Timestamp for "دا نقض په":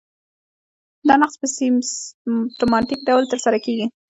1.07-1.47